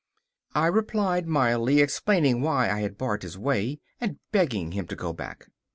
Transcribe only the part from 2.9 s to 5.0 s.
barred his way, and begging him to